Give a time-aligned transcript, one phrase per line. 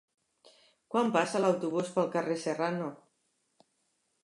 [0.93, 2.91] Quan passa l'autobús pel carrer Serrano?